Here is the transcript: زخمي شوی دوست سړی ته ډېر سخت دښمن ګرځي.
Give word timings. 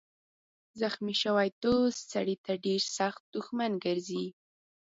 زخمي 0.81 1.13
شوی 1.23 1.49
دوست 1.65 2.01
سړی 2.13 2.35
ته 2.45 2.51
ډېر 2.65 2.81
سخت 2.97 3.21
دښمن 3.35 3.71
ګرځي. 3.85 4.25